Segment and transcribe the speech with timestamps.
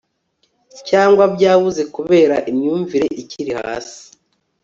[0.89, 3.99] cyangwa byabuze kubera imyumvire ikiri hasi